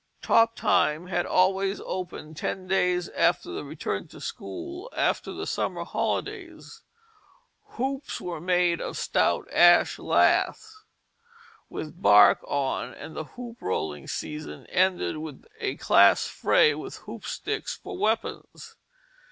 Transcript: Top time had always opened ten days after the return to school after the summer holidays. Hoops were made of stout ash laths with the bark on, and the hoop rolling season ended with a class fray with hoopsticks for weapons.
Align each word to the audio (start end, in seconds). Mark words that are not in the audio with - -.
Top 0.23 0.55
time 0.55 1.05
had 1.09 1.27
always 1.27 1.79
opened 1.85 2.35
ten 2.35 2.65
days 2.67 3.07
after 3.09 3.51
the 3.51 3.63
return 3.63 4.07
to 4.07 4.19
school 4.19 4.89
after 4.97 5.31
the 5.31 5.45
summer 5.45 5.83
holidays. 5.85 6.81
Hoops 7.77 8.19
were 8.19 8.41
made 8.41 8.81
of 8.81 8.97
stout 8.97 9.47
ash 9.53 9.99
laths 9.99 10.85
with 11.69 11.85
the 11.97 12.01
bark 12.01 12.39
on, 12.47 12.95
and 12.95 13.15
the 13.15 13.25
hoop 13.25 13.61
rolling 13.61 14.07
season 14.07 14.65
ended 14.71 15.17
with 15.17 15.45
a 15.59 15.75
class 15.75 16.25
fray 16.25 16.73
with 16.73 17.01
hoopsticks 17.05 17.75
for 17.77 17.95
weapons. 17.95 18.75